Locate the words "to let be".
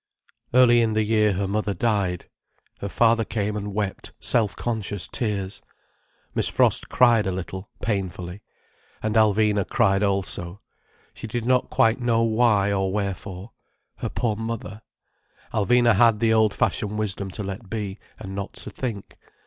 17.29-17.99